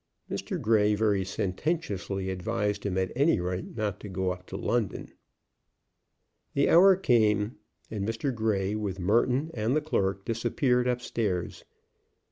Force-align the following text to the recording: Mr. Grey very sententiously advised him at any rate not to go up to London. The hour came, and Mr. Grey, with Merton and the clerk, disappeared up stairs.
Mr. 0.31 0.59
Grey 0.59 0.95
very 0.95 1.23
sententiously 1.23 2.31
advised 2.31 2.87
him 2.87 2.97
at 2.97 3.11
any 3.15 3.39
rate 3.39 3.75
not 3.77 3.99
to 3.99 4.09
go 4.09 4.31
up 4.31 4.47
to 4.47 4.57
London. 4.57 5.11
The 6.55 6.71
hour 6.71 6.95
came, 6.95 7.57
and 7.91 8.03
Mr. 8.03 8.33
Grey, 8.33 8.73
with 8.73 8.99
Merton 8.99 9.51
and 9.53 9.75
the 9.75 9.79
clerk, 9.81 10.25
disappeared 10.25 10.87
up 10.87 11.01
stairs. 11.01 11.65